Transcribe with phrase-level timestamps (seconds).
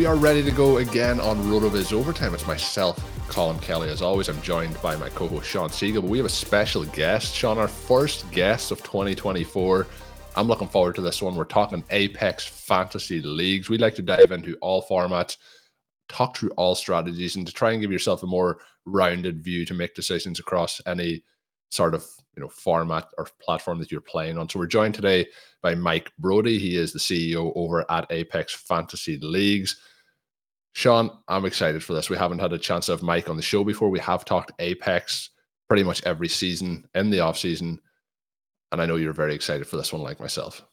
[0.00, 2.32] We are ready to go again on RotoViz Overtime.
[2.32, 2.96] It's myself,
[3.28, 3.90] Colm Kelly.
[3.90, 6.00] As always, I'm joined by my co-host Shawn Siegele.
[6.00, 9.86] But we have a special guest, Shawn, our first guest of 2024.
[10.36, 11.34] I'm looking forward to this one.
[11.34, 13.68] We're talking Apex Fantasy Leagues.
[13.68, 15.36] We like to dive into all formats,
[16.08, 19.74] talk through all strategies, and to try and give yourself a more rounded view to
[19.74, 21.22] make decisions across any
[21.68, 24.48] sort of you know format or platform that you're playing on.
[24.48, 25.26] So we're joined today
[25.60, 26.46] by Mike Braude.
[26.46, 29.78] He is the CEO over at Apex Fantasy Leagues.
[30.72, 32.08] Shawn, I'm excited for this.
[32.08, 33.90] We haven't had a chance to have Mike on the show before.
[33.90, 35.30] We have talked Apex
[35.68, 37.80] pretty much every season in the off season,
[38.72, 40.64] and I know you're very excited for this one, like myself.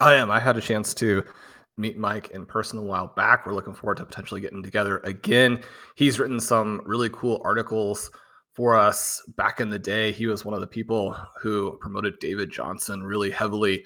[0.00, 0.30] I am.
[0.30, 1.24] I had a chance to
[1.78, 3.46] meet Mike in person a while back.
[3.46, 5.62] We're looking forward to potentially getting together again.
[5.94, 8.10] He's written some really cool articles
[8.54, 10.12] for us back in the day.
[10.12, 13.84] He was one of the people who promoted David Johnson really heavily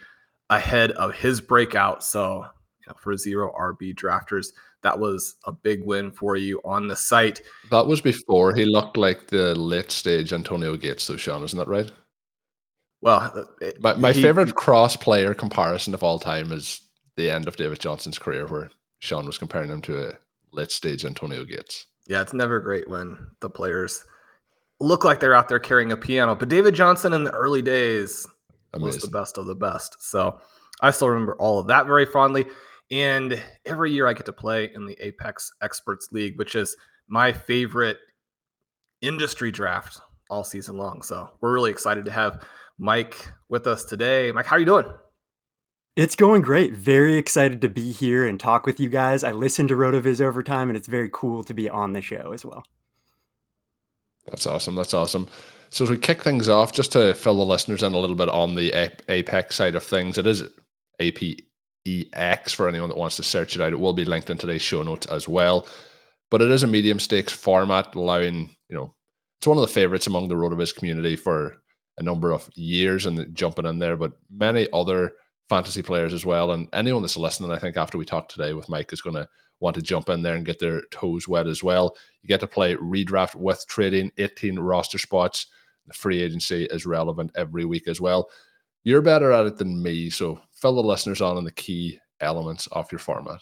[0.48, 2.04] ahead of his breakout.
[2.04, 2.44] So,
[2.80, 4.48] you know, for zero RB drafters,
[4.82, 7.42] that was a big win for you on the site.
[7.70, 11.68] That was before he looked like the late stage Antonio Gates, though, Shawn, isn't that
[11.68, 11.90] right?
[13.02, 16.80] Well, it, My, my he- favorite cross player comparison of all time is
[17.16, 18.70] the end of David Johnson's career, where
[19.00, 20.12] Shawn was comparing him to a
[20.52, 21.86] late stage Antonio Gates.
[22.06, 24.04] Yeah, it's never great when the players
[24.80, 26.34] look like they're out there carrying a piano.
[26.34, 28.26] But David Johnson in the early days
[28.74, 29.96] was the best of the best.
[30.00, 30.40] So
[30.80, 32.46] I still remember all of that very fondly.
[32.90, 36.76] And every year I get to play in the Apex Experts League, which is
[37.08, 37.98] my favorite
[39.00, 41.02] industry draft all season long.
[41.02, 42.44] So we're really excited to have
[42.78, 44.32] Mike with us today.
[44.32, 44.86] Mike, how are you doing?
[45.96, 46.72] It's going great.
[46.74, 49.24] Very excited to be here and talk with you guys.
[49.24, 52.44] I listen to RotoViz Overtime, and it's very cool to be on the show as
[52.44, 52.64] well.
[54.26, 54.76] That's awesome.
[54.76, 55.28] That's awesome.
[55.70, 58.28] So as we kick things off, just to fill the listeners in a little bit
[58.28, 60.44] on the Apex side of things, it is
[61.86, 63.72] APEX for anyone that wants to search it out.
[63.72, 65.66] It will be linked in today's show notes as well.
[66.30, 68.94] But it is a medium stakes format, allowing you know
[69.38, 71.56] it's one of the favorites among the Rotoviz community for
[71.98, 73.96] a number of years and jumping in there.
[73.96, 75.12] But many other
[75.48, 78.68] fantasy players as well, and anyone that's listening, I think after we talk today with
[78.68, 79.28] Mike is going to
[79.60, 81.94] want to jump in there and get their toes wet as well.
[82.22, 85.46] You get to play redraft with trading, 18 roster spots.
[85.86, 88.30] The free agency is relevant every week as well.
[88.84, 90.40] You're better at it than me, so
[90.74, 93.40] the listeners on on the key elements of your format.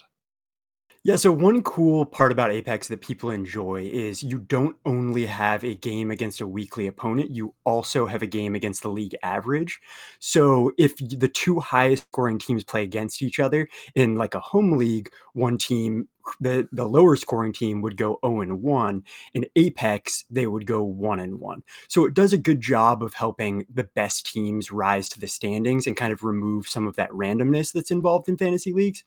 [1.04, 5.64] Yeah, so one cool part about Apex that people enjoy is you don't only have
[5.64, 9.78] a game against a weekly opponent, you also have a game against the league average.
[10.18, 14.72] So if the two highest scoring teams play against each other in like a home
[14.76, 16.08] league, one team
[16.40, 19.02] the the lower scoring team would go 0 and 1
[19.32, 23.14] in apex they would go 1 and 1 so it does a good job of
[23.14, 27.08] helping the best teams rise to the standings and kind of remove some of that
[27.12, 29.04] randomness that's involved in fantasy leagues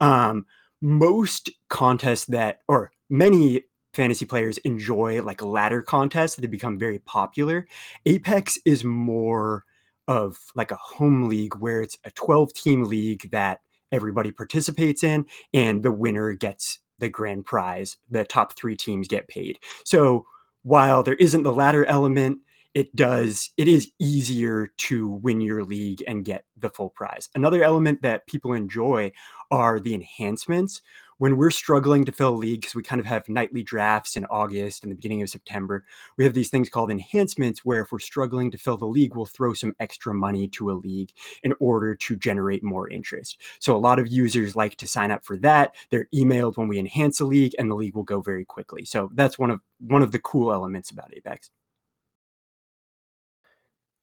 [0.00, 0.46] um
[0.80, 3.62] most contests that or many
[3.94, 7.66] fantasy players enjoy like ladder contests that become very popular
[8.06, 9.64] apex is more
[10.06, 13.60] of like a home league where it's a 12 team league that
[13.92, 17.96] everybody participates in and the winner gets the grand prize.
[18.10, 19.58] The top three teams get paid.
[19.84, 20.26] So
[20.62, 22.38] while there isn't the ladder element
[22.74, 27.28] it does it is easier to win your league and get the full prize.
[27.34, 29.10] Another element that people enjoy
[29.50, 30.82] are the enhancements
[31.18, 34.24] when we're struggling to fill a league because we kind of have nightly drafts in
[34.26, 35.84] August and the beginning of September,
[36.16, 39.26] we have these things called enhancements where if we're struggling to fill the league, we'll
[39.26, 41.10] throw some extra money to a league
[41.42, 43.40] in order to generate more interest.
[43.58, 45.74] So a lot of users like to sign up for that.
[45.90, 48.84] They're emailed when we enhance a league and the league will go very quickly.
[48.84, 51.50] So that's one of one of the cool elements about Apex.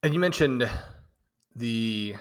[0.03, 0.69] And you mentioned
[1.55, 2.15] the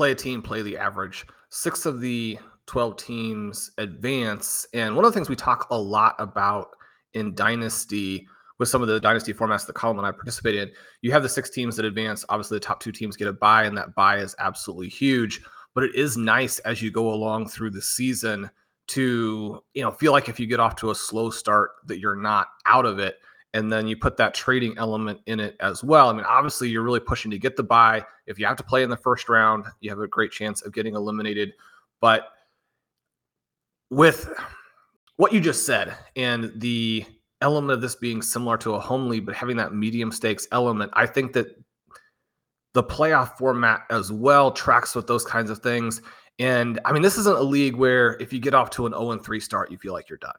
[0.00, 1.26] play a team, play the average.
[1.50, 4.66] Six of the 12 teams advance.
[4.72, 6.68] And one of the things we talk a lot about
[7.12, 8.26] in Dynasty
[8.58, 10.70] with some of the Dynasty formats that Colm and I participate in,
[11.02, 12.24] you have the six teams that advance.
[12.30, 15.42] Obviously, the top two teams get a buy, and that buy is absolutely huge.
[15.74, 18.50] But it is nice as you go along through the season
[18.86, 22.16] to you know feel like if you get off to a slow start that you're
[22.16, 23.18] not out of it
[23.54, 26.08] and then you put that trading element in it as well.
[26.08, 28.04] I mean, obviously, you're really pushing to get the buy.
[28.26, 30.72] If you have to play in the first round, you have a great chance of
[30.72, 31.52] getting eliminated.
[32.00, 32.28] But
[33.90, 34.32] with
[35.16, 37.04] what you just said and the
[37.40, 40.92] element of this being similar to a home league, but having that medium stakes element,
[40.94, 41.56] I think that
[42.72, 46.02] the playoff format as well tracks with those kinds of things.
[46.38, 49.18] And I mean, this isn't a league where if you get off to an 0
[49.18, 50.36] 3 start, you feel like you're done.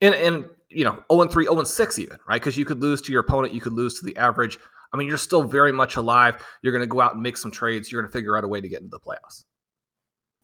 [0.00, 2.40] And, and you know, 0 3, 0 6 even, right?
[2.40, 4.58] Because you could lose to your opponent, you could lose to the average.
[4.92, 6.44] I mean, you're still very much alive.
[6.62, 7.90] You're going to go out and make some trades.
[7.90, 9.44] You're going to figure out a way to get into the playoffs.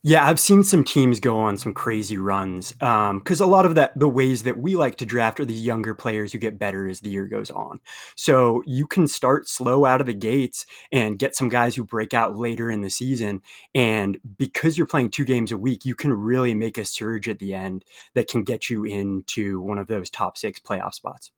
[0.05, 2.75] Yeah, I've seen some teams go on some crazy runs.
[2.81, 5.65] Um, because a lot of that, the ways that we like to draft are these
[5.65, 7.79] younger players who get better as the year goes on.
[8.17, 12.15] So you can start slow out of the gates and get some guys who break
[12.15, 13.43] out later in the season.
[13.77, 17.39] And because you're playing two games a week, you can really make a surge at
[17.39, 17.85] the end
[18.15, 21.31] that can get you into one of those top six playoff spots.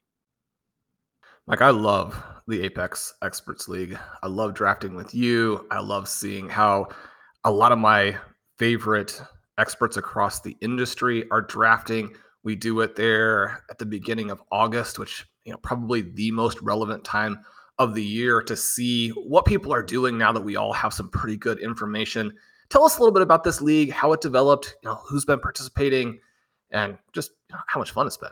[1.47, 2.19] Like I love
[2.49, 3.99] the Apex Experts League.
[4.23, 5.67] I love drafting with you.
[5.71, 6.89] I love seeing how
[7.45, 8.17] a lot of my
[8.59, 9.21] favorite
[9.59, 12.15] experts across the industry are drafting.
[12.43, 16.61] We do it there at the beginning of August, which you know probably the most
[16.61, 17.41] relevant time
[17.79, 21.09] of the year to see what people are doing now that we all have some
[21.09, 22.33] pretty good information.
[22.69, 25.41] Tell us a little bit about this league, how it developed, you know, who's been
[25.41, 26.21] participating,
[26.71, 27.33] and just
[27.67, 28.31] how much fun it's been.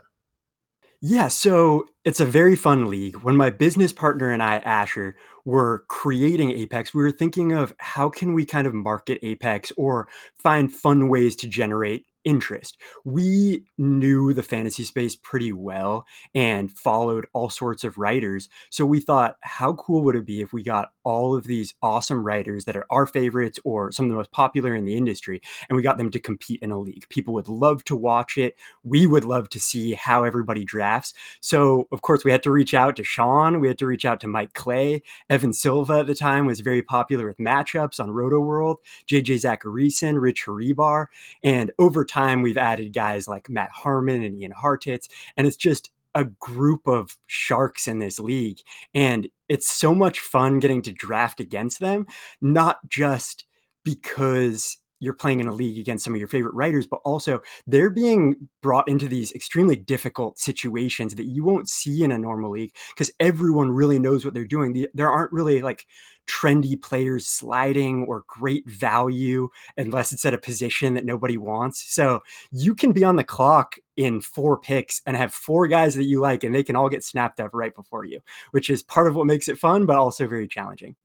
[1.01, 3.17] Yeah, so it's a very fun league.
[3.17, 8.09] When my business partner and I, Asher, were creating Apex, we were thinking of how
[8.09, 10.07] can we kind of market Apex or
[10.37, 12.77] find fun ways to generate interest.
[13.05, 16.05] We knew the fantasy space pretty well
[16.35, 18.49] and followed all sorts of writers.
[18.69, 22.23] So we thought, how cool would it be if we got all of these awesome
[22.23, 25.75] writers that are our favorites or some of the most popular in the industry and
[25.75, 27.07] we got them to compete in a league?
[27.09, 28.55] People would love to watch it.
[28.83, 31.13] We would love to see how everybody drafts.
[31.39, 33.59] So, of course, we had to reach out to Shawn.
[33.59, 35.01] We had to reach out to Mike Clay.
[35.29, 38.77] Evan Silva at the time was very popular with matchups on Roto Rotoworld,
[39.07, 41.07] JJ Zachariason, Rich Hribar.
[41.43, 42.05] And over
[42.41, 45.07] we've added guys like Matt Harmon and Ian Hartitz,
[45.37, 48.59] and it's just a group of sharks in this league.
[48.93, 52.05] And it's so much fun getting to draft against them,
[52.41, 53.45] not just
[53.83, 57.89] because you're playing in a league against some of your favorite writers, but also they're
[57.89, 62.73] being brought into these extremely difficult situations that you won't see in a normal league
[62.95, 64.85] because everyone really knows what they're doing.
[64.93, 65.85] There aren't really like
[66.27, 71.93] trendy players sliding or great value unless it's at a position that nobody wants.
[71.93, 72.21] So
[72.51, 76.19] you can be on the clock in four picks and have four guys that you
[76.19, 78.19] like, and they can all get snapped up right before you,
[78.51, 80.95] which is part of what makes it fun, but also very challenging.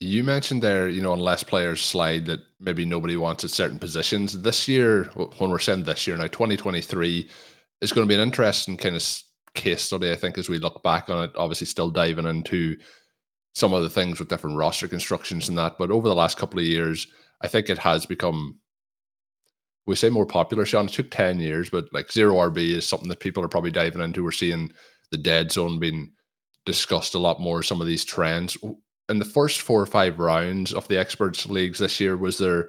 [0.00, 4.42] You mentioned there, you know, unless players slide that maybe nobody wants at certain positions.
[4.42, 5.04] This year,
[5.38, 7.28] when we're saying this year now, 2023
[7.80, 9.22] is going to be an interesting kind of
[9.54, 11.30] case study, I think, as we look back on it.
[11.36, 12.76] Obviously, still diving into
[13.56, 15.78] some of the things with different roster constructions and that.
[15.78, 17.06] But over the last couple of years,
[17.40, 18.58] I think it has become
[19.86, 20.88] we say more popular, Shawn.
[20.88, 24.02] It took 10 years, but like zero RB is something that people are probably diving
[24.02, 24.22] into.
[24.22, 24.72] We're seeing
[25.10, 26.12] the dead zone being
[26.66, 28.58] discussed a lot more, some of these trends.
[29.08, 32.68] In the first four or five rounds of the experts leagues this year, was there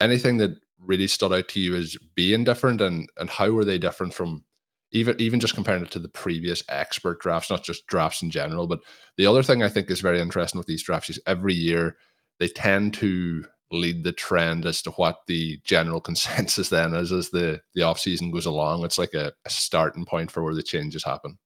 [0.00, 3.78] anything that really stood out to you as being different and and how were they
[3.78, 4.44] different from
[4.92, 8.66] even even just comparing it to the previous expert drafts, not just drafts in general.
[8.66, 8.80] But
[9.16, 11.96] the other thing I think is very interesting with these drafts is every year
[12.38, 17.30] they tend to lead the trend as to what the general consensus then is as
[17.30, 18.84] the the off season goes along.
[18.84, 21.38] It's like a, a starting point for where the changes happen.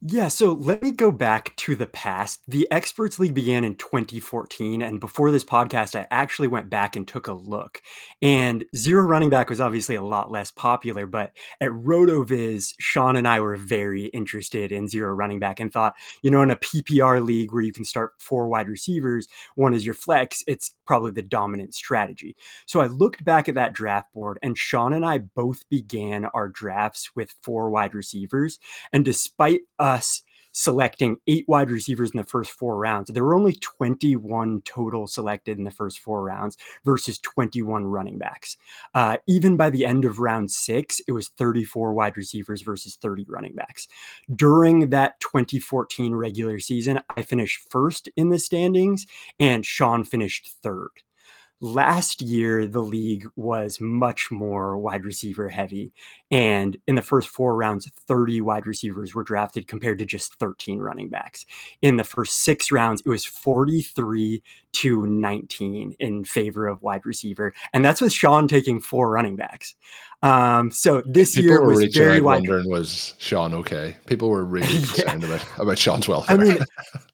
[0.00, 2.42] Yeah, so let me go back to the past.
[2.46, 4.80] The Experts League began in 2014.
[4.82, 7.82] And before this podcast, I actually went back and took a look.
[8.22, 11.04] And zero running back was obviously a lot less popular.
[11.04, 15.94] But at RotoViz, Shawn and I were very interested in zero running back and thought,
[16.22, 19.26] you know, in a PPR league where you can start four wide receivers,
[19.56, 22.36] one is your flex, it's probably the dominant strategy.
[22.66, 26.48] So I looked back at that draft board, and Shawn and I both began our
[26.48, 28.60] drafts with four wide receivers.
[28.92, 33.10] And despite us selecting eight wide receivers in the first four rounds.
[33.10, 38.56] There were only 21 total selected in the first four rounds versus 21 running backs.
[38.94, 43.26] Uh, even by the end of round six, it was 34 wide receivers versus 30
[43.28, 43.86] running backs.
[44.34, 49.06] During that 2014 regular season, I finished first in the standings
[49.38, 50.90] and Shawn finished third.
[51.60, 55.92] Last year, the league was much more wide receiver heavy.
[56.30, 60.78] And in the first four rounds, 30 wide receivers were drafted compared to just 13
[60.78, 61.44] running backs.
[61.82, 67.52] In the first six rounds, it was 43 to 19 in favor of wide receiver.
[67.72, 69.74] And that's with Shawn taking four running backs.
[70.20, 72.40] Um, so this People year was reaching very wide.
[72.40, 73.96] wondering was Shawn okay?
[74.06, 74.86] People were really Yeah.
[74.86, 76.36] concerned about, about Shawn's welfare.
[76.36, 76.58] I mean,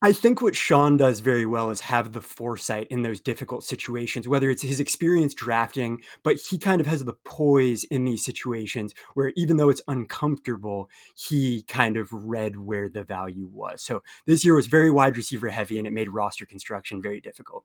[0.01, 4.27] I think what Shawn does very well is have the foresight in those difficult situations,
[4.27, 8.95] whether it's his experience drafting, but he kind of has the poise in these situations
[9.13, 13.83] where even though it's uncomfortable, he kind of read where the value was.
[13.83, 17.65] So this year was very wide receiver heavy and it made roster construction very difficult.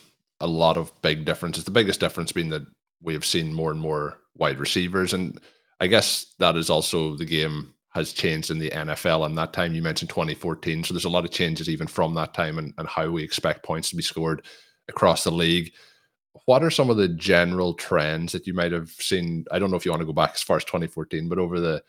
[0.41, 1.63] a lot of big differences.
[1.63, 2.63] The biggest difference being that
[3.01, 5.13] we have seen more and more wide receivers.
[5.13, 5.39] And
[5.79, 9.25] I guess that is also the game has changed in the NFL.
[9.25, 10.83] And that time you mentioned 2014.
[10.83, 13.63] So there's a lot of changes even from that time and, and how we expect
[13.63, 14.45] points to be scored
[14.87, 15.73] across the league.
[16.45, 19.45] What are some of the general trends that you might have seen?
[19.51, 21.59] I don't know if you want to go back as far as 2014, but over
[21.59, 21.83] the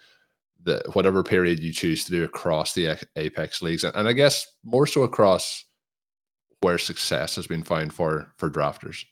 [0.65, 4.47] the whatever period you choose to do across the Apex leagues, and, and I guess
[4.65, 5.65] more so across
[6.62, 9.04] where success has been found for for drafters.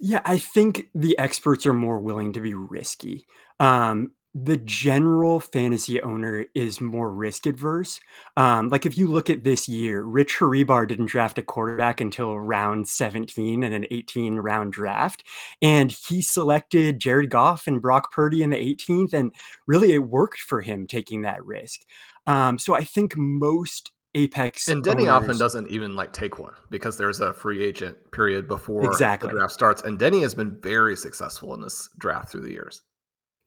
[0.00, 3.24] Yeah, I think the experts are more willing to be risky.
[3.60, 8.00] Um, the general fantasy owner is more risk adverse.
[8.36, 12.40] Um, like if you look at this year, Rich Hribar didn't draft a quarterback until
[12.40, 15.22] round 17 in an 18 round draft.
[15.60, 19.12] And he selected Jared Goff and Brock Purdy in the 18th.
[19.12, 19.32] And
[19.66, 21.82] really, it worked for him taking that risk.
[22.26, 26.52] Um, so I think most Apex and Denny owners, often doesn't even like take one
[26.70, 29.28] because there's a free agent period before Exactly.
[29.28, 29.82] the draft starts.
[29.82, 32.82] And Denny has been very successful in this draft through the years.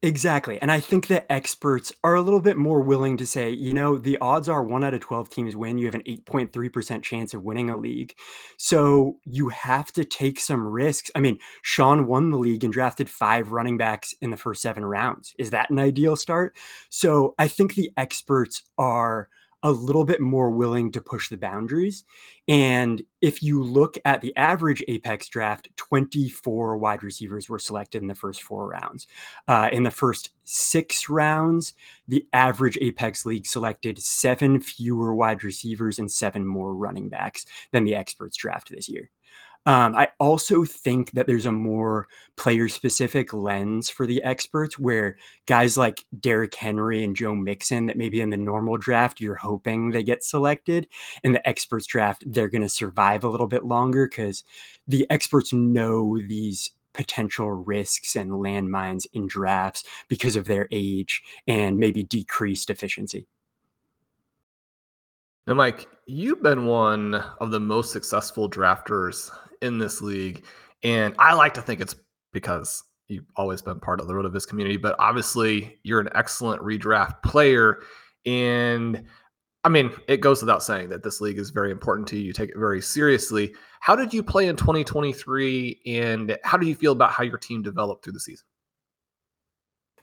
[0.01, 0.61] Exactly.
[0.61, 3.97] And I think that experts are a little bit more willing to say, you know,
[3.97, 5.79] the odds are one out of 12 teams win.
[5.79, 8.13] You have an 8.3% chance of winning a league.
[8.57, 11.09] So you have to take some risks.
[11.15, 14.85] I mean, Shawn won the league and drafted five running backs in the first seven
[14.85, 15.33] rounds.
[15.39, 16.55] Is that an ideal start?
[16.89, 19.29] So I think the experts are
[19.65, 22.03] a little bit more willing to push the boundaries.
[22.47, 28.07] And if you look at the average Apex draft, 24 wide receivers were selected in
[28.07, 29.07] the first four rounds.
[29.47, 31.73] Uh, in the first six rounds,
[32.07, 37.85] the average Apex League selected seven fewer wide receivers and seven more running backs than
[37.85, 39.09] the experts draft this year.
[39.67, 42.07] Um, I also think that there's a more
[42.37, 45.17] player specific lens for the experts where
[45.47, 49.89] guys like Derrick Henry and Joe Mixon, that maybe in the normal draft, you're hoping
[49.89, 50.87] they get selected.
[51.23, 54.43] In the experts draft, they're going to survive a little bit longer because
[54.87, 61.77] the experts know these potential risks and landmines in drafts because of their age and
[61.77, 63.25] maybe decreased efficiency.
[65.47, 69.29] Now, Mike, you've been one of the most successful drafters
[69.61, 70.43] in this league.
[70.83, 71.95] And I like to think it's
[72.33, 77.21] because you've always been part of the RotoViz community, but obviously you're an excellent redraft
[77.21, 77.81] player.
[78.25, 79.05] And
[79.63, 82.23] I mean, it goes without saying that this league is very important to you.
[82.23, 83.53] You take it very seriously.
[83.81, 85.81] How did you play in 2023?
[85.85, 88.45] And how do you feel about how your team developed through the season?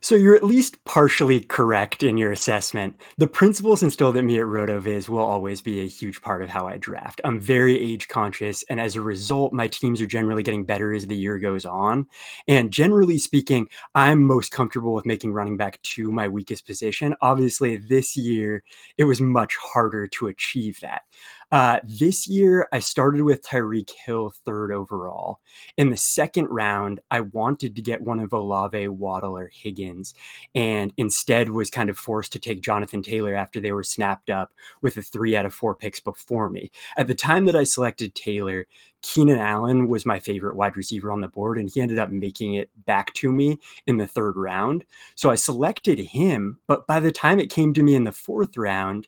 [0.05, 3.01] So you're at least partially correct in your assessment.
[3.19, 6.67] The principles instilled in me at RotoViz will always be a huge part of how
[6.67, 7.21] I draft.
[7.23, 11.07] I'm very age conscious, and as a result, my teams are generally getting better as
[11.07, 12.07] the year goes on.
[12.49, 17.15] And generally speaking, I'm most comfortable with making running back two my weakest position.
[17.21, 18.65] Obviously, this year
[18.99, 21.03] it was much harder to achieve that.
[21.53, 25.41] Uh, this year, I started with Tyreek Hill third overall.
[25.77, 30.15] In the second round, I wanted to get one of Olave, Waddle, or Higgins,
[30.55, 34.51] and instead was kind of forced to take Jonathan Taylor after they were snapped up
[34.81, 36.71] with the three out of four picks before me.
[36.97, 38.67] At the time that I selected Taylor,
[39.03, 42.55] Keenan Allen was my favorite wide receiver on the board, and he ended up making
[42.55, 44.87] it back to me in the third round.
[45.17, 48.57] So I selected him, but by the time it came to me in the fourth
[48.57, 49.07] round,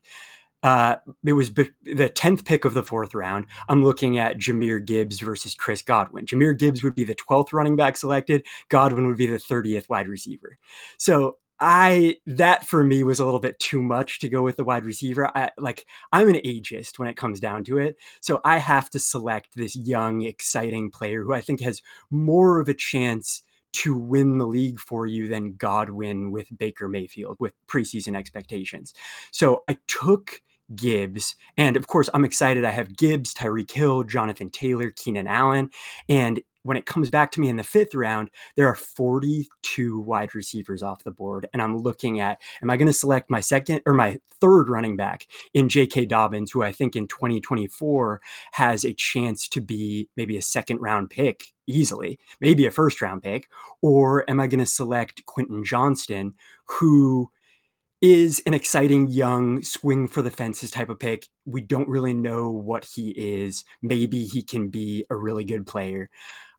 [0.64, 3.44] uh, it was the 10th pick of the fourth round.
[3.68, 6.24] I'm looking at Jahmyr Gibbs versus Chris Godwin.
[6.24, 8.46] Jahmyr Gibbs would be the 12th running back selected.
[8.70, 10.56] Godwin would be the 30th wide receiver.
[10.96, 14.64] So I that for me was a little bit too much to go with the
[14.64, 15.30] wide receiver.
[15.36, 17.96] I like I'm an ageist when it comes down to it.
[18.20, 22.70] So I have to select this young, exciting player who I think has more of
[22.70, 23.42] a chance
[23.74, 28.94] to win the league for you than Godwin with Baker Mayfield with preseason expectations.
[29.30, 30.40] So I took
[30.74, 31.36] Gibbs.
[31.56, 32.64] And of course, I'm excited.
[32.64, 35.70] I have Gibbs, Tyreek Hill, Jonathan Taylor, Keenan Allen.
[36.08, 40.34] And when it comes back to me in the fifth round, there are 42 wide
[40.34, 41.46] receivers off the board.
[41.52, 44.96] And I'm looking at, am I going to select my second or my third running
[44.96, 46.06] back in J.K.
[46.06, 48.20] Dobbins, who I think in 2024
[48.52, 53.22] has a chance to be maybe a second round pick easily, maybe a first round
[53.22, 53.46] pick?
[53.82, 56.32] Or am I going to select Quentin Johnston,
[56.64, 57.30] who
[58.04, 61.26] is an exciting young swing for the fences type of pick.
[61.46, 63.64] We don't really know what he is.
[63.80, 66.10] Maybe he can be a really good player.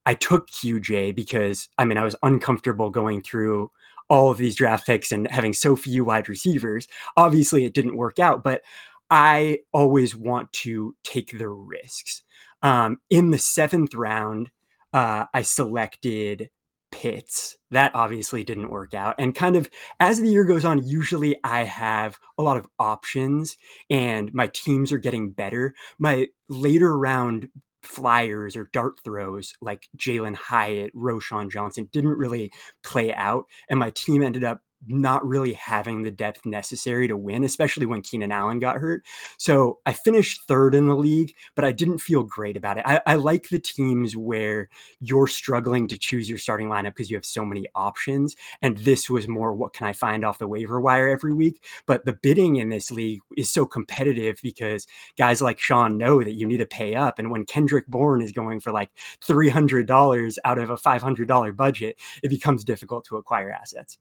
[0.07, 3.69] I took QJ because I mean I was uncomfortable going through
[4.09, 6.87] all of these draft picks and having so few wide receivers.
[7.15, 8.63] Obviously it didn't work out, but
[9.11, 12.23] I always want to take the risks.
[12.63, 14.49] Um, in the seventh round,
[14.93, 16.49] uh, I selected
[16.95, 17.57] Pitts.
[17.71, 19.15] That obviously didn't work out.
[19.19, 23.57] And kind of as the year goes on, usually I have a lot of options
[23.89, 25.75] and my teams are getting better.
[25.99, 27.49] My later round
[27.83, 32.49] flyers or dart throws like Jalin Hyatt, Roschon Johnson didn't really
[32.81, 33.45] play out.
[33.69, 38.01] And my team ended up not really having the depth necessary to win, especially when
[38.01, 39.05] Keenan Allen got hurt.
[39.37, 42.83] So I finished third in the league, but I didn't feel great about it.
[42.85, 44.69] I, I like the teams where
[44.99, 48.35] you're struggling to choose your starting lineup because you have so many options.
[48.61, 51.63] And this was more what can I find off the waiver wire every week?
[51.85, 56.33] But the bidding in this league is so competitive because guys like Shawn know that
[56.33, 57.19] you need to pay up.
[57.19, 58.91] And when Kendrick Bourne is going for like
[59.25, 63.97] $300 out of a $500 budget, it becomes difficult to acquire assets.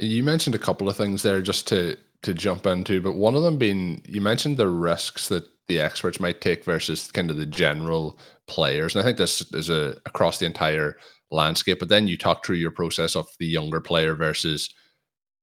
[0.00, 3.42] You mentioned a couple of things there just to to jump into, but one of
[3.42, 7.46] them being you mentioned the risks that the experts might take versus kind of the
[7.46, 8.94] general players.
[8.94, 10.96] And I think this is a across the entire
[11.30, 11.78] landscape.
[11.78, 14.68] But then you talk through your process of the younger player versus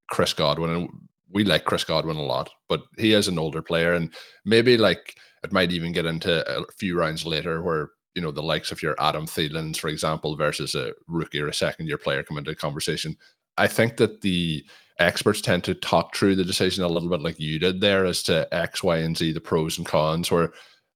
[0.09, 0.69] Chris Godwin.
[0.71, 0.89] And
[1.31, 4.13] we like Chris Godwin a lot, but he is an older player, and
[4.45, 8.41] maybe like it might even get into a few rounds later where you know the
[8.41, 12.23] likes of your Adam Thielens, for example, versus a rookie or a second year player
[12.23, 13.15] come into the conversation.
[13.57, 14.65] I think that the
[14.99, 18.23] experts tend to talk through the decision a little bit like you did there as
[18.23, 20.31] to X, Y, and Z, the pros and cons.
[20.31, 20.51] Where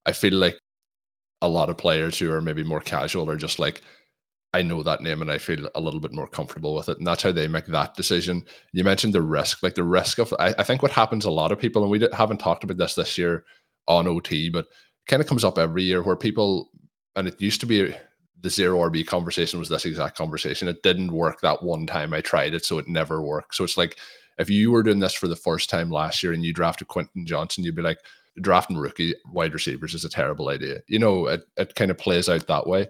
[0.05, 0.57] I feel like
[1.41, 3.81] a lot of players who are maybe more casual are just like,
[4.53, 6.97] I know that name and I feel a little bit more comfortable with it.
[6.97, 8.43] And that's how they make that decision.
[8.73, 11.51] You mentioned the risk, like the risk of, I, I think what happens a lot
[11.51, 13.45] of people, and we haven't talked about this this year
[13.87, 14.67] on OT, but
[15.07, 16.69] kind of comes up every year where people,
[17.15, 17.95] and it used to be
[18.41, 20.67] the zero RB conversation was this exact conversation.
[20.67, 23.55] It didn't work that one time I tried it, so it never worked.
[23.55, 23.97] So it's like
[24.37, 27.25] if you were doing this for the first time last year and you drafted Quentin
[27.25, 27.99] Johnston, you'd be like,
[28.39, 30.81] drafting rookie wide receivers is a terrible idea.
[30.87, 32.87] You know, it, it kind of plays out that way.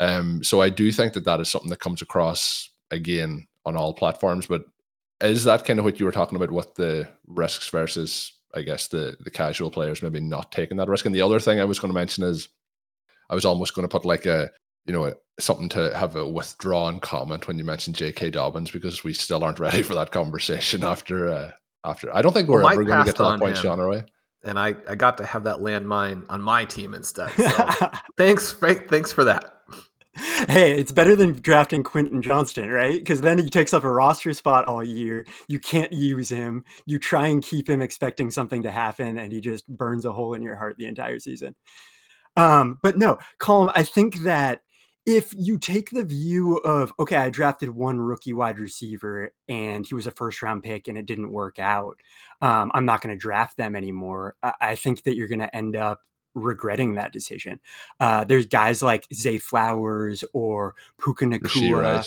[0.00, 3.94] Um, so I do think that that is something that comes across again on all
[3.94, 4.46] platforms.
[4.46, 4.64] But
[5.20, 6.50] is that kind of what you were talking about?
[6.50, 11.04] What the risks versus, I guess, the the casual players maybe not taking that risk?
[11.04, 12.48] And the other thing I was going to mention is,
[13.28, 14.50] I was almost going to put like a,
[14.86, 18.30] you know, something to have a withdrawn comment when you mentioned J.K.
[18.30, 21.32] Dobbins because we still aren't ready for that conversation after.
[21.32, 21.50] Uh,
[21.82, 23.62] after I don't think we're well, ever going to get to that point, him.
[23.62, 24.02] Shawn, are we?
[24.44, 27.30] and I, I got to have that landmine on my team instead.
[27.32, 29.56] So thanks, thanks for that.
[30.48, 32.98] Hey, it's better than drafting Quentin Johnston, right?
[32.98, 35.26] Because then he takes up a roster spot all year.
[35.48, 36.64] You can't use him.
[36.84, 40.34] You try and keep him expecting something to happen, and he just burns a hole
[40.34, 41.54] in your heart the entire season.
[42.36, 44.62] Um, but no, Colm, I think that
[45.06, 49.94] if you take the view of okay i drafted one rookie wide receiver and he
[49.94, 51.96] was a first round pick and it didn't work out
[52.42, 55.56] um, i'm not going to draft them anymore I, I, think that you're going to
[55.56, 56.00] end up
[56.34, 57.60] regretting that decision.
[57.98, 62.06] Uh, there's guys like zay flowers or puka nacua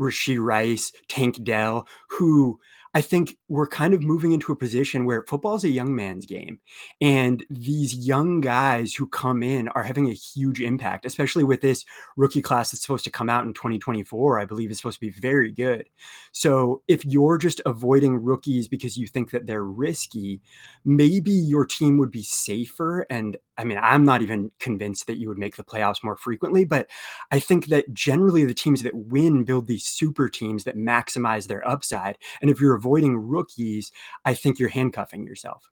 [0.00, 2.58] Rashee Rice, Tank Dell, who
[2.92, 6.26] I think we're kind of moving into a position where football is a young man's
[6.26, 6.58] game.
[7.00, 11.84] And these young guys who come in are having a huge impact, especially with this
[12.16, 14.40] rookie class that's supposed to come out in 2024.
[14.40, 15.88] I believe is supposed to be very good.
[16.32, 20.40] So if you're just avoiding rookies because you think that they're risky,
[20.84, 23.06] maybe your team would be safer.
[23.08, 26.64] And I mean, I'm not even convinced that you would make the playoffs more frequently,
[26.64, 26.88] but
[27.30, 31.66] I think that generally the teams that win build these super teams that maximize their
[31.68, 32.18] upside.
[32.40, 33.92] And if you're avoiding rookies,
[34.24, 35.70] I think you're handcuffing yourself.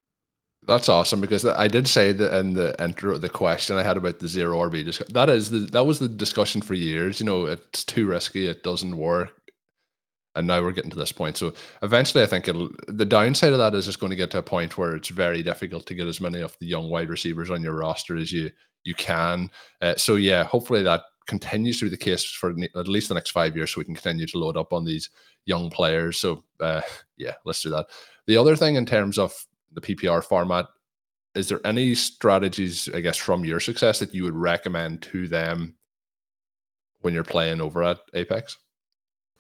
[0.67, 4.19] That's awesome because I did say that in the intro, the question I had about
[4.19, 4.85] the zero RB.
[4.85, 7.21] Just that is the that was the discussion for years.
[7.21, 8.47] You know, it's too risky.
[8.49, 9.33] It doesn't work.
[10.35, 11.37] And now we're getting to this point.
[11.37, 12.71] So eventually, I think it'll.
[12.89, 15.43] The downside of that is it's going to get to a point where it's very
[15.43, 18.51] difficult to get as many of the young wide receivers on your roster as you
[18.85, 19.51] you can.
[19.81, 23.31] Uh, so yeah, hopefully that continues to be the case for at least the next
[23.31, 25.11] five years, so we can continue to load up on these
[25.45, 26.19] young players.
[26.19, 26.81] So uh,
[27.17, 27.87] yeah, let's do that.
[28.27, 29.33] The other thing in terms of
[29.73, 30.67] the PPR format,
[31.35, 35.77] is there any strategies, I guess, from your success that you would recommend to them
[37.01, 38.57] when you're playing over at Apex?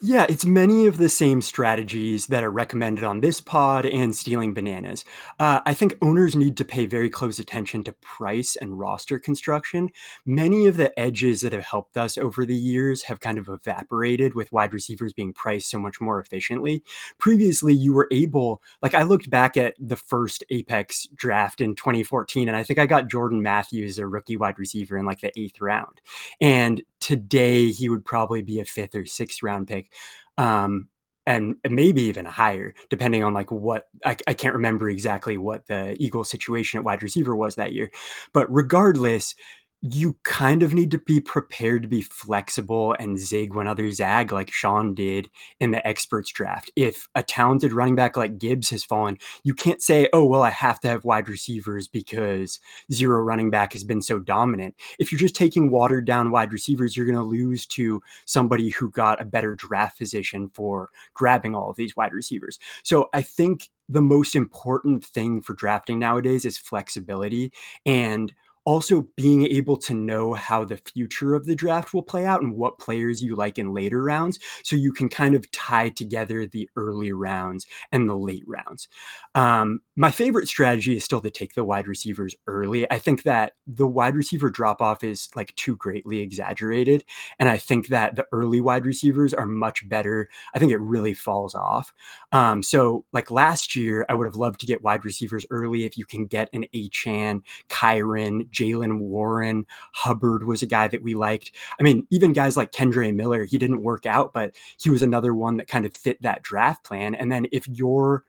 [0.00, 4.54] Yeah, it's many of the same strategies that are recommended on this pod and stealing
[4.54, 5.04] bananas.
[5.40, 9.90] Uh, I think owners need to pay very close attention to price and roster construction.
[10.24, 14.36] Many of the edges that have helped us over the years have kind of evaporated
[14.36, 16.84] with wide receivers being priced so much more efficiently.
[17.18, 22.46] Previously, you were able, like, I looked back at the first Apex draft in 2014,
[22.46, 25.60] and I think I got Jordan Matthews, a rookie wide receiver, in like the eighth
[25.60, 26.00] round.
[26.40, 29.87] And today, he would probably be a fifth or sixth round pick
[30.36, 30.88] um,
[31.26, 35.94] and, maybe even higher, depending on like what I, I can't remember exactly what the
[36.02, 37.90] Eagles situation at wide receiver was that year.
[38.32, 39.34] But regardless,
[39.80, 44.32] you kind of need to be prepared to be flexible and zig when others zag,
[44.32, 46.70] like Shawn did in the experts draft.
[46.74, 50.50] If a talented running back like Gibbs has fallen, you can't say, oh, well, I
[50.50, 52.58] have to have wide receivers because
[52.92, 54.74] zero running back has been so dominant.
[54.98, 58.90] If you're just taking watered down wide receivers, you're going to lose to somebody who
[58.90, 62.58] got a better draft position for grabbing all of these wide receivers.
[62.82, 67.52] So I think the most important thing for drafting nowadays is flexibility.
[67.86, 68.34] And
[68.68, 72.54] also being able to know how the future of the draft will play out and
[72.54, 76.68] what players you like in later rounds so you can kind of tie together the
[76.76, 78.86] early rounds and the late rounds.
[79.34, 82.90] Um, my favorite strategy is still to take the wide receivers early.
[82.92, 87.04] I think that the wide receiver drop off is like too greatly exaggerated
[87.38, 90.28] and i think that the early wide receivers are much better.
[90.54, 91.94] I think it really falls off.
[92.32, 95.96] Um, so like last year i would have loved to get wide receivers early if
[95.96, 101.52] you can get an Achane kyren Jaylen Warren, Hubbard was a guy that we liked.
[101.78, 105.34] I mean, even guys like Kendre Miller, he didn't work out, but he was another
[105.34, 107.14] one that kind of fit that draft plan.
[107.14, 108.24] And then if you're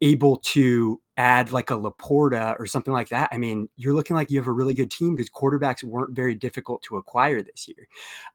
[0.00, 4.30] able to add like a Laporta or something like that, I mean, you're looking like
[4.30, 7.86] you have a really good team because quarterbacks weren't very difficult to acquire this year.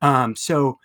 [0.01, 0.79] Um, so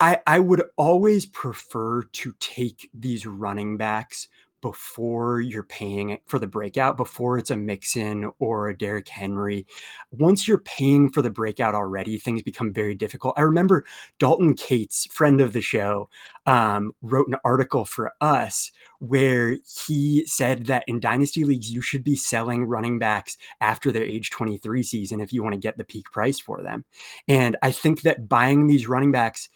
[0.00, 4.28] I, I would always prefer to take these running backs
[4.60, 9.66] before you're paying for the breakout, before it's a Mixon or a Derrick Henry.
[10.10, 13.34] Once you're paying for the breakout already, things become very difficult.
[13.36, 13.84] I remember
[14.18, 16.08] Dalton Cates, friend of the show,
[16.46, 22.02] um, wrote an article for us where he said that in dynasty leagues, you should
[22.02, 25.84] be selling running backs after their age 23 season if you want to get the
[25.84, 26.84] peak price for them.
[27.28, 29.48] And I think that buying these running backs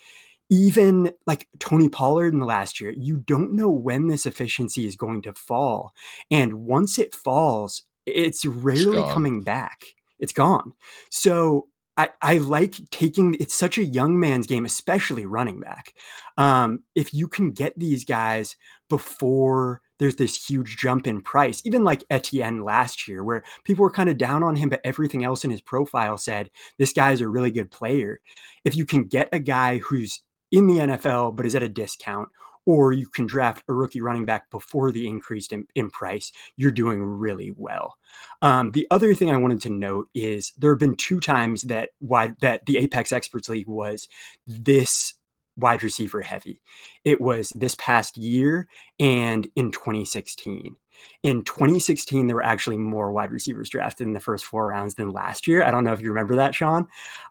[0.53, 4.97] even like Tony Pollard in the last year, you don't know when this efficiency is
[4.97, 5.95] going to fall.
[6.31, 9.87] And once it falls, it's rarely it's coming back.
[10.19, 10.75] It's gone.
[11.09, 15.95] So I, I like taking it's such a young man's game, especially running back.
[16.37, 18.55] Um, if you can get these guys
[18.91, 23.91] before there's this huge jump in price, even like Etienne last year, where people were
[23.91, 27.23] kind of down on him, but everything else in his profile said this guy is
[27.23, 28.21] a really good player.
[28.67, 30.21] If you can get a guy who's
[30.53, 32.29] in the NFL, but is at a discount,
[32.67, 36.71] or you can draft a rookie running back before the increase in, in price, you're
[36.71, 37.97] doing really well.
[38.41, 41.91] Um, the other thing I wanted to note is there have been two times that
[42.01, 44.09] wide that the Apex Experts League was
[44.47, 45.15] this
[45.57, 46.61] wide receiver heavy.
[47.05, 50.77] It was this past year and in 2016.
[51.25, 55.11] In 2016, there were actually more wide receivers drafted in the first four rounds than
[55.11, 55.65] last year.
[55.65, 56.87] I don't know if you remember that, Shawn.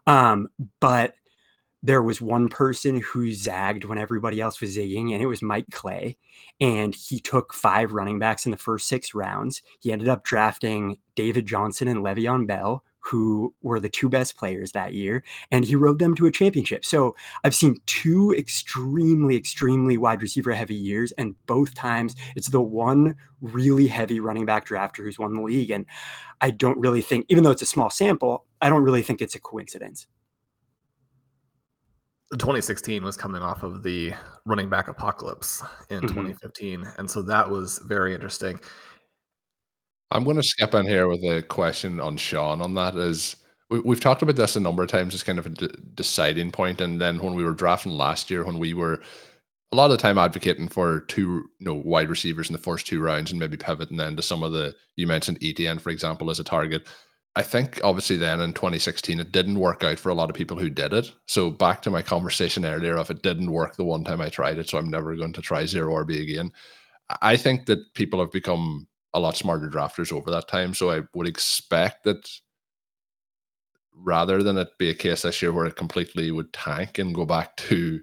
[0.06, 1.14] Um, but
[1.82, 5.66] there was one person who zagged when everybody else was zigging, and it was Mike
[5.72, 6.16] Clay.
[6.60, 9.62] And he took five running backs in the first six rounds.
[9.80, 14.70] He ended up drafting David Johnson and Le'Veon Bell, who were the two best players
[14.72, 16.84] that year, and he rode them to a championship.
[16.84, 22.62] So I've seen two extremely, extremely wide receiver heavy years, and both times it's the
[22.62, 25.72] one really heavy running back drafter who's won the league.
[25.72, 25.84] And
[26.40, 29.34] I don't really think, even though it's a small sample, I don't really think it's
[29.34, 30.06] a coincidence.
[32.36, 34.12] 2016 was coming off of the
[34.44, 36.08] running back apocalypse in mm-hmm.
[36.08, 38.58] 2015 and so that was very interesting
[40.10, 43.36] i'm going to skip in here with a question on shawn on that is
[43.70, 46.50] we, have talked about this a number of times as kind of a de- deciding
[46.50, 49.00] point and then when we were drafting last year when we were
[49.72, 52.86] a lot of the time advocating for two you know wide receivers in the first
[52.86, 56.30] two rounds and maybe pivoting then to some of the you mentioned Etienne for example
[56.30, 56.86] as a target
[57.34, 60.58] I think obviously then in 2016 it didn't work out for a lot of people
[60.58, 61.12] who did it.
[61.26, 64.58] So back to my conversation earlier of it didn't work the one time I tried
[64.58, 66.52] it, so I'm never going to try zero RB again.
[67.22, 70.74] I think that people have become a lot smarter drafters over that time.
[70.74, 72.30] So I would expect that
[73.94, 77.24] rather than it be a case this year where it completely would tank and go
[77.24, 78.00] back to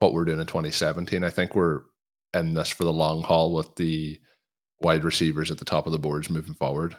[0.00, 1.82] what we're doing in 2017, I think we're
[2.34, 4.18] in this for the long haul with the
[4.80, 6.96] wide receivers at the top of the boards moving forward.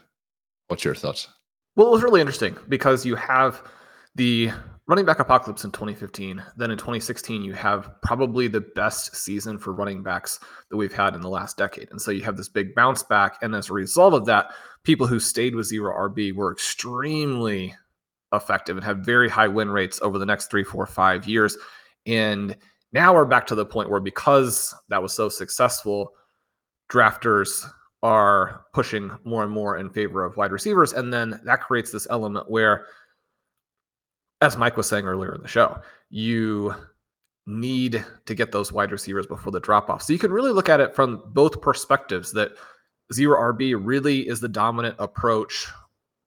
[0.68, 1.28] What's your thoughts?
[1.76, 3.64] Well, it was really interesting because you have
[4.16, 4.52] the
[4.88, 6.44] running back apocalypse in 2015.
[6.58, 11.16] Then in 2016, you have probably the best season for running backs that we've had
[11.16, 11.90] in the last decade.
[11.92, 13.38] And so you have this big bounce back.
[13.42, 14.52] And as a result of that,
[14.84, 17.74] people who stayed with zero RB were extremely
[18.34, 21.58] effective and have very high win rates over the next three, four, five years.
[22.06, 22.58] And
[22.92, 26.12] now we're back to the point where because that was so successful,
[26.90, 27.66] drafters
[28.04, 30.94] are pushing more and more in favor of wide receivers.
[30.94, 32.88] And then that creates this element where,
[34.42, 36.74] as Mike was saying earlier in the show, you
[37.46, 40.02] need to get those wide receivers before the drop off.
[40.02, 42.52] So you can really look at it from both perspectives that
[43.14, 45.68] zero RB really is the dominant approach,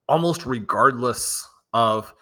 [0.07, 2.13] almost regardless of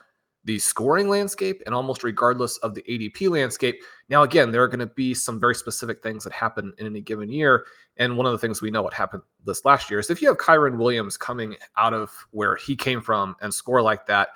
[0.45, 3.81] the scoring landscape and almost regardless of the ADP landscape.
[4.09, 7.01] Now, again, there are going to be some very specific things that happen in any
[7.01, 7.65] given year.
[7.97, 10.27] And one of the things we know what happened this last year is if you
[10.27, 14.29] have Kyren Williams coming out of where he came from and score like that,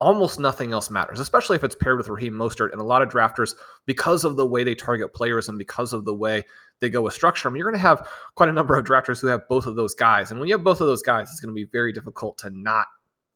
[0.00, 2.70] almost nothing else matters, especially if it's paired with Raheem Mostert.
[2.70, 3.54] And a lot of drafters,
[3.86, 6.44] because of the way they target players and because of the way
[6.78, 9.20] they go with structure, I mean, you're going to have quite a number of drafters
[9.20, 10.30] who have both of those guys.
[10.30, 12.50] And when you have both of those guys, it's going to be very difficult to
[12.50, 12.86] not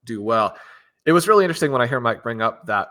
[0.05, 0.57] do well
[1.07, 2.89] it was really interesting when I hear Mike bring up that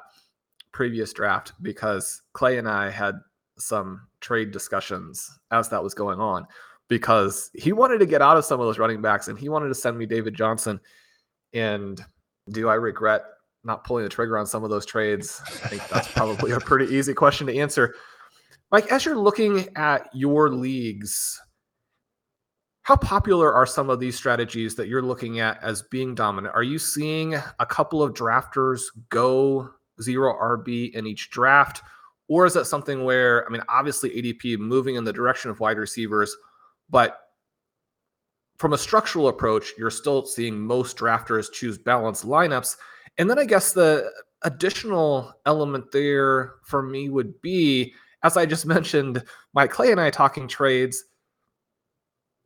[0.72, 3.16] previous draft because Clay and I had
[3.58, 6.48] some trade discussions as that was going on
[6.88, 9.70] because he wanted to get out of some of those running backs and he wanted
[9.70, 10.80] to send me David Johnson.
[11.54, 12.04] And
[12.50, 13.24] do I regret
[13.64, 15.42] not pulling the trigger on some of those trades?
[15.48, 17.96] I think that's probably a pretty easy question to answer.
[18.72, 21.40] Mike, as you're looking at your leagues,
[22.92, 26.54] how popular are some of these strategies that you're looking at as being dominant?
[26.54, 29.70] Are you seeing a couple of drafters go
[30.02, 31.84] zero RB in each draft?
[32.28, 35.78] Or is that something where, I mean, obviously ADP moving in the direction of wide
[35.78, 36.36] receivers,
[36.90, 37.18] but
[38.58, 42.76] from a structural approach, you're still seeing most drafters choose balanced lineups.
[43.18, 48.66] And then I guess the additional element there for me would be, as I just
[48.76, 49.24] mentioned,
[49.54, 51.06] my Clay and I talking trades.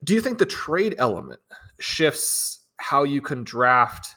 [0.04, 1.40] Do you think the trade element
[1.80, 4.16] shifts how you can draft,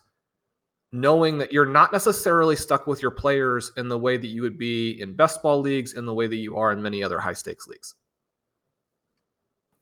[0.92, 4.58] knowing that you're not necessarily stuck with your players in the way that you would
[4.58, 7.32] be in best ball leagues, in the way that you are in many other high
[7.32, 7.94] stakes leagues?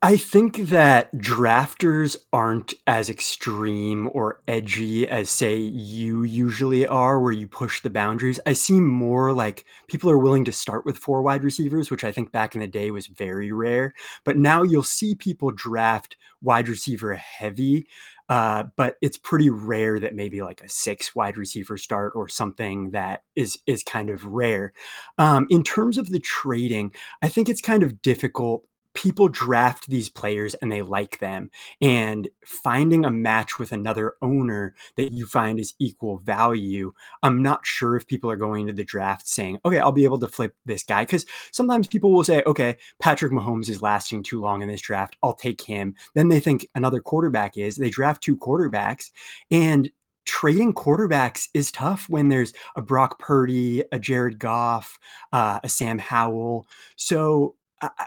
[0.02, 7.32] I think that drafters aren't as extreme or edgy as, say, you usually are, where
[7.32, 8.38] you push the boundaries.
[8.44, 12.12] I see more like people are willing to start with four wide receivers, which I
[12.12, 13.94] think back in the day was very rare.
[14.24, 17.88] But now you'll see people draft wide receiver heavy.
[18.28, 22.90] Uh, but it's pretty rare that maybe like a six wide receiver start or something
[22.90, 24.72] that is is kind of rare.
[25.16, 28.64] Um, in terms of the trading, I think it's kind of difficult
[28.96, 31.50] people draft these players and they like them
[31.82, 36.90] and finding a match with another owner that you find is equal value
[37.22, 40.18] i'm not sure if people are going to the draft saying okay i'll be able
[40.18, 44.40] to flip this guy because sometimes people will say okay patrick mahomes is lasting too
[44.40, 48.22] long in this draft i'll take him then they think another quarterback is they draft
[48.22, 49.10] two quarterbacks
[49.50, 49.90] and
[50.24, 54.98] trading quarterbacks is tough when there's a Brock Purdy, a Jared Goff,
[55.32, 56.66] uh, a Sam Howell.
[56.96, 57.54] So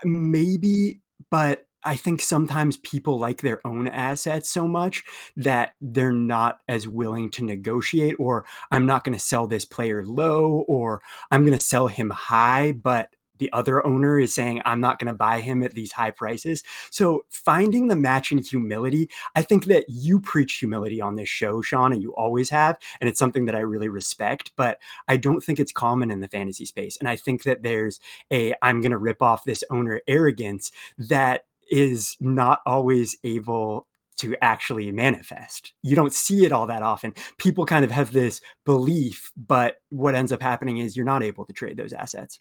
[0.03, 5.03] maybe, but I think sometimes people like their own assets so much
[5.37, 10.05] that they're not as willing to negotiate, or I'm not going to sell this player
[10.05, 11.01] low, or
[11.31, 15.07] I'm going to sell him high, but the other owner is saying i'm not going
[15.07, 19.65] to buy him at these high prices so finding the match in humility i think
[19.65, 23.45] that you preach humility on this show shawn and you always have and it's something
[23.45, 27.09] that i really respect but i don't think it's common in the fantasy space and
[27.09, 27.99] i think that there's
[28.31, 33.87] a i'm going to rip off this owner arrogance that is not always able
[34.19, 35.71] to actually manifest.
[35.81, 37.13] You don't see it all that often.
[37.37, 41.45] People kind of have this belief, but what ends up happening is you're not able
[41.45, 42.39] to trade those assets.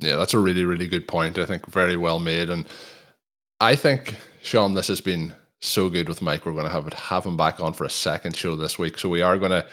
[0.00, 1.38] Yeah, that's a really, really good point.
[1.38, 2.50] I think very well made.
[2.50, 2.66] And
[3.60, 6.46] I think, Shawn, this has been so good with Mike.
[6.46, 8.98] We're going to have have him back on for a second show this week.
[8.98, 9.66] So we are going to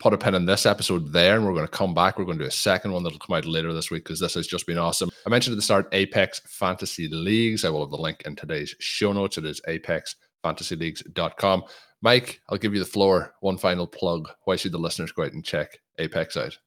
[0.00, 2.18] put a pin in this episode there, and we're going to come back.
[2.18, 4.34] We're going to do a second one that'll come out later this week because this
[4.34, 5.10] has just been awesome.
[5.26, 7.64] I mentioned at the start Apex Fantasy Leagues.
[7.64, 9.38] I will have the link in today's show notes.
[9.38, 11.64] It is apexfantasyleagues.com.
[12.02, 13.34] Mike, I'll give you the floor.
[13.40, 14.30] One final plug.
[14.44, 16.58] Why should the listeners go out and check Apex out?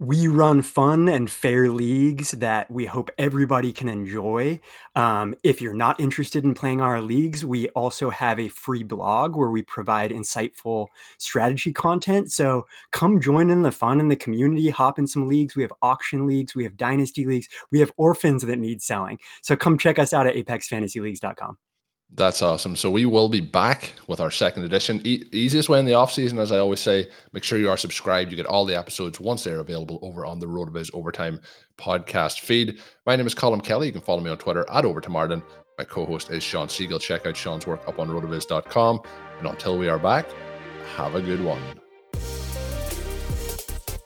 [0.00, 4.58] We run fun and fair leagues that we hope everybody can enjoy.
[4.96, 9.36] Um, if you're not interested in playing our leagues, we also have a free blog
[9.36, 10.86] where we provide insightful
[11.18, 12.32] strategy content.
[12.32, 15.54] So come join in the fun in the community, hop in some leagues.
[15.54, 19.18] We have auction leagues, we have dynasty leagues, we have orphans that need selling.
[19.42, 21.58] So come check us out at apexfantasyleagues.com.
[22.12, 22.74] That's awesome.
[22.74, 25.00] So we will be back with our second edition.
[25.04, 27.76] E- easiest way in the off season, as I always say, make sure you are
[27.76, 28.30] subscribed.
[28.30, 31.40] You get all the episodes once they're available over on the RotoViz Overtime
[31.78, 32.80] podcast feed.
[33.06, 33.86] My name is Colm Kelly.
[33.86, 35.42] You can follow me on Twitter at OvertimeIreland.
[35.78, 37.00] My co-host is Shawn Siegele.
[37.00, 39.00] Check out Shawn's work up on rotoviz.com.
[39.38, 40.26] And until we are back,
[40.96, 41.79] have a good one.